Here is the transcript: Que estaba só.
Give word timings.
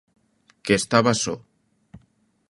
Que 0.65 0.73
estaba 0.81 1.11
só. 1.23 1.35